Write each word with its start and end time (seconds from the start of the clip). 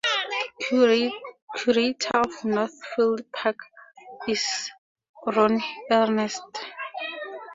Curator 0.59 1.11
of 2.25 2.43
Northfield 2.43 3.21
Park 3.31 3.57
Arboretum 3.61 4.29
is 4.29 4.71
Ron 5.27 5.61
Ernst. 5.91 6.41